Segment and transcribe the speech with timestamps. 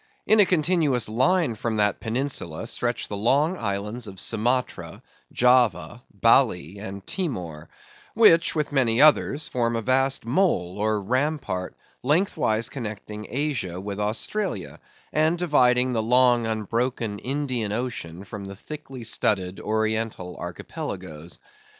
[0.25, 6.79] In a continuous line from that peninsula stretch the long islands of Sumatra, Java, Bally,
[6.79, 7.69] and Timor;
[8.15, 14.79] which, with many others, form a vast mole, or rampart, lengthwise connecting Asia with Australia,
[15.13, 21.37] and dividing the long unbroken Indian ocean from the thickly studded oriental archipelagoes.